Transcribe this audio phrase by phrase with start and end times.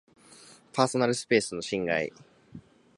[0.73, 2.11] パーソナルスペースの侵害